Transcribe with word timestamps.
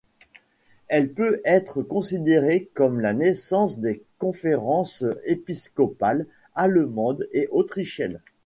Elle 0.87 1.13
peut 1.13 1.39
être 1.45 1.83
considérée 1.83 2.71
comme 2.73 3.01
la 3.01 3.13
naissance 3.13 3.77
des 3.77 4.01
conférences 4.17 5.05
épiscopales 5.27 6.25
allemande 6.55 7.29
et 7.33 7.47
autrichienne. 7.51 8.19